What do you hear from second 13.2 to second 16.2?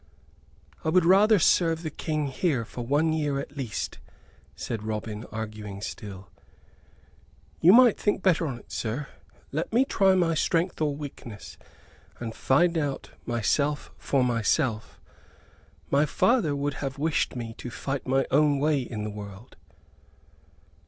myself for myself. My